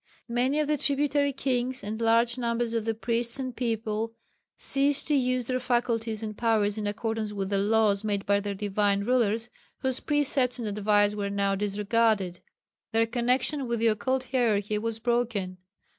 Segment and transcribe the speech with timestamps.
[0.29, 4.15] Many of the tributary kings, and large numbers of the priests and people
[4.57, 8.55] ceased to use their faculties and powers in accordance with the laws made by their
[8.55, 9.51] Divine rulers,
[9.81, 12.39] whose precepts and advice were now disregarded.
[12.91, 15.57] Their connection with the Occult Hierarchy was broken.